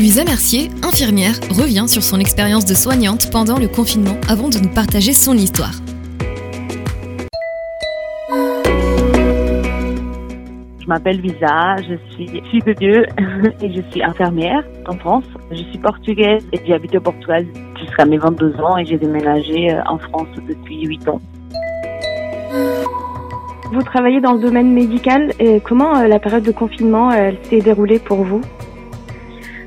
Lisa 0.00 0.24
Mercier, 0.24 0.70
infirmière, 0.82 1.34
revient 1.50 1.84
sur 1.86 2.02
son 2.02 2.18
expérience 2.20 2.64
de 2.64 2.72
soignante 2.72 3.30
pendant 3.30 3.58
le 3.58 3.68
confinement 3.68 4.16
avant 4.30 4.48
de 4.48 4.56
nous 4.56 4.70
partager 4.70 5.12
son 5.12 5.34
histoire. 5.34 5.74
Je 10.80 10.86
m'appelle 10.86 11.20
Visa, 11.20 11.76
je 11.86 11.96
suis 12.14 12.42
fille 12.50 12.62
de 12.62 12.72
Dieu 12.72 13.06
et 13.60 13.74
je 13.74 13.82
suis 13.90 14.02
infirmière 14.02 14.64
en 14.88 14.96
France. 14.96 15.26
Je 15.50 15.62
suis 15.64 15.76
portugaise 15.76 16.46
et 16.54 16.60
j'ai 16.66 16.72
habité 16.72 16.96
au 16.96 17.02
Portugal 17.02 17.44
jusqu'à 17.78 18.06
mes 18.06 18.16
22 18.16 18.54
ans 18.58 18.78
et 18.78 18.86
j'ai 18.86 18.96
déménagé 18.96 19.70
euh, 19.70 19.82
en 19.84 19.98
France 19.98 20.28
depuis 20.48 20.82
8 20.82 21.08
ans. 21.10 21.20
Vous 23.70 23.82
travaillez 23.82 24.22
dans 24.22 24.32
le 24.32 24.40
domaine 24.40 24.72
médical 24.72 25.34
et 25.38 25.60
comment 25.60 25.94
euh, 25.98 26.08
la 26.08 26.18
période 26.18 26.44
de 26.44 26.52
confinement 26.52 27.10
s'est 27.42 27.60
déroulée 27.60 27.98
pour 27.98 28.24
vous? 28.24 28.40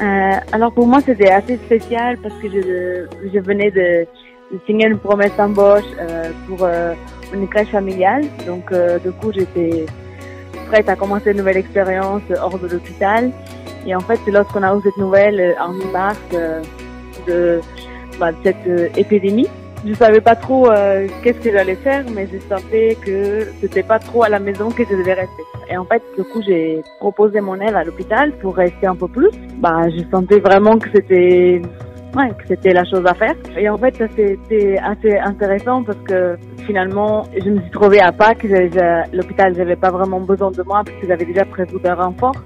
Euh, 0.00 0.36
alors 0.50 0.72
pour 0.72 0.86
moi 0.86 1.00
c'était 1.06 1.30
assez 1.30 1.56
spécial 1.56 2.18
parce 2.18 2.34
que 2.42 2.48
je, 2.50 3.06
je 3.32 3.38
venais 3.38 3.70
de, 3.70 4.06
de 4.52 4.58
signer 4.66 4.88
une 4.88 4.98
promesse 4.98 5.30
d'embauche 5.36 5.84
euh, 6.00 6.30
pour 6.48 6.58
euh, 6.62 6.94
une 7.32 7.46
crèche 7.46 7.68
familiale. 7.68 8.24
Donc 8.46 8.72
euh, 8.72 8.98
du 8.98 9.12
coup 9.12 9.32
j'étais 9.32 9.86
prête 10.66 10.88
à 10.88 10.96
commencer 10.96 11.30
une 11.30 11.38
nouvelle 11.38 11.58
expérience 11.58 12.22
hors 12.40 12.58
de 12.58 12.66
l'hôpital. 12.66 13.30
Et 13.86 13.94
en 13.94 14.00
fait 14.00 14.18
c'est 14.24 14.32
lorsqu'on 14.32 14.62
a 14.64 14.74
eu 14.74 14.80
cette 14.82 14.96
nouvelle 14.96 15.40
euh, 15.40 15.62
en 15.62 15.72
mi-mars 15.72 16.18
euh, 16.32 16.60
de, 17.28 17.60
bah, 18.18 18.32
de 18.32 18.38
cette 18.42 18.98
épidémie. 18.98 19.48
Je 19.86 19.92
savais 19.92 20.20
pas 20.22 20.34
trop 20.34 20.70
euh, 20.70 21.06
qu'est-ce 21.22 21.40
que 21.40 21.52
j'allais 21.52 21.74
faire, 21.74 22.04
mais 22.14 22.26
je 22.32 22.38
sentais 22.38 22.96
que 23.04 23.46
c'était 23.60 23.82
pas 23.82 23.98
trop 23.98 24.22
à 24.22 24.30
la 24.30 24.38
maison 24.38 24.70
que 24.70 24.82
je 24.82 24.96
devais 24.96 25.12
rester. 25.12 25.42
Et 25.70 25.76
en 25.76 25.84
fait, 25.84 26.02
du 26.16 26.24
coup, 26.24 26.40
j'ai 26.46 26.80
proposé 27.00 27.40
mon 27.42 27.60
aide 27.60 27.74
à 27.74 27.84
l'hôpital 27.84 28.32
pour 28.38 28.56
rester 28.56 28.86
un 28.86 28.96
peu 28.96 29.08
plus. 29.08 29.30
Bah, 29.58 29.82
je 29.90 30.02
sentais 30.10 30.40
vraiment 30.40 30.78
que 30.78 30.88
c'était, 30.94 31.60
ouais, 32.16 32.28
que 32.30 32.46
c'était 32.48 32.72
la 32.72 32.84
chose 32.84 33.04
à 33.04 33.12
faire. 33.12 33.34
Et 33.58 33.68
en 33.68 33.76
fait, 33.76 33.94
ça 33.96 34.06
c'était 34.16 34.78
assez 34.78 35.18
intéressant 35.18 35.82
parce 35.82 35.98
que 36.08 36.36
finalement, 36.66 37.24
je 37.38 37.50
me 37.50 37.60
suis 37.60 37.70
trouvée 37.70 38.00
à 38.00 38.10
Pâques. 38.10 38.46
L'hôpital 39.12 39.52
n'avait 39.54 39.76
pas 39.76 39.90
vraiment 39.90 40.20
besoin 40.20 40.50
de 40.50 40.62
moi 40.62 40.82
parce 40.82 40.96
qu'ils 40.98 41.12
avaient 41.12 41.26
déjà 41.26 41.44
prévu 41.44 41.78
d'un 41.82 41.94
renfort. 41.94 42.36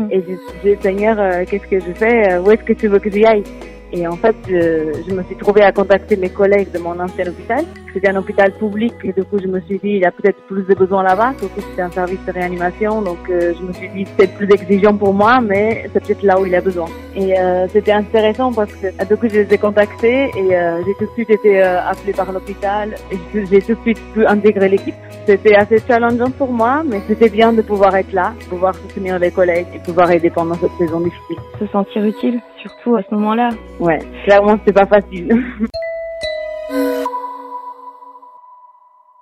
Mm. 0.00 0.08
Et 0.10 0.20
je 0.20 0.34
j'ai 0.64 0.74
dit, 0.74 0.82
Seigneur, 0.82 1.16
euh, 1.20 1.44
qu'est-ce 1.48 1.66
que 1.68 1.78
je 1.78 1.92
fais? 1.92 2.32
Euh, 2.32 2.42
Où 2.42 2.50
est-ce 2.50 2.64
que 2.64 2.72
tu 2.72 2.88
veux 2.88 2.98
que 2.98 3.10
j'y 3.10 3.24
aille? 3.24 3.44
Et 3.92 4.06
en 4.06 4.16
fait, 4.16 4.34
je, 4.48 5.02
je 5.06 5.14
me 5.14 5.22
suis 5.24 5.36
trouvée 5.36 5.62
à 5.62 5.72
contacter 5.72 6.16
mes 6.16 6.30
collègues 6.30 6.70
de 6.72 6.78
mon 6.78 6.98
ancien 6.98 7.26
hôpital. 7.26 7.64
C'était 7.92 8.08
un 8.08 8.16
hôpital 8.16 8.52
public 8.52 8.94
et 9.04 9.12
du 9.12 9.22
coup, 9.24 9.38
je 9.38 9.46
me 9.46 9.60
suis 9.60 9.78
dit, 9.78 9.90
il 9.90 9.98
y 9.98 10.04
a 10.06 10.10
peut-être 10.10 10.40
plus 10.46 10.62
de 10.62 10.74
besoins 10.74 11.02
là-bas, 11.02 11.34
surtout 11.38 11.56
que 11.56 11.62
c'était 11.68 11.82
un 11.82 11.90
service 11.90 12.24
de 12.26 12.32
réanimation. 12.32 13.02
Donc, 13.02 13.18
euh, 13.28 13.52
je 13.58 13.62
me 13.62 13.72
suis 13.72 13.88
dit, 13.90 14.06
c'est 14.18 14.32
plus 14.34 14.50
exigeant 14.50 14.96
pour 14.96 15.12
moi, 15.12 15.40
mais 15.40 15.84
c'est 15.92 16.02
peut-être 16.02 16.22
là 16.22 16.40
où 16.40 16.46
il 16.46 16.54
a 16.54 16.60
besoin. 16.62 16.86
Et 17.14 17.38
euh, 17.38 17.66
c'était 17.70 17.92
intéressant 17.92 18.52
parce 18.52 18.72
que 18.72 18.86
du 19.06 19.16
coup, 19.16 19.28
je 19.28 19.40
les 19.40 19.54
ai 19.54 19.58
contactés 19.58 20.30
et 20.34 20.56
euh, 20.56 20.82
j'ai 20.86 20.94
tout 20.94 21.04
de 21.04 21.14
suite 21.14 21.30
été 21.30 21.62
euh, 21.62 21.86
appelée 21.86 22.14
par 22.14 22.32
l'hôpital 22.32 22.94
et 23.10 23.18
j'ai 23.34 23.60
tout 23.60 23.74
de 23.74 23.80
suite 23.82 24.00
pu 24.14 24.26
intégrer 24.26 24.70
l'équipe. 24.70 24.94
C'était 25.26 25.54
assez 25.54 25.78
challengeant 25.86 26.30
pour 26.30 26.50
moi, 26.50 26.82
mais 26.84 27.00
c'était 27.06 27.28
bien 27.28 27.52
de 27.52 27.62
pouvoir 27.62 27.94
être 27.96 28.12
là, 28.12 28.32
pouvoir 28.48 28.74
soutenir 28.74 29.18
les 29.18 29.30
collègues 29.30 29.66
et 29.74 29.78
pouvoir 29.78 30.10
aider 30.10 30.30
pendant 30.30 30.54
cette 30.54 30.72
saison 30.78 31.00
difficile. 31.00 31.36
Se 31.60 31.66
sentir 31.66 32.04
utile, 32.04 32.40
surtout 32.60 32.96
à 32.96 33.02
ce 33.02 33.14
moment-là. 33.14 33.50
Ouais, 33.82 33.98
clairement, 34.22 34.56
c'était 34.58 34.72
pas 34.72 34.86
facile. 34.86 35.28